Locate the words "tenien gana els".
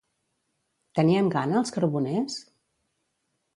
0.99-1.73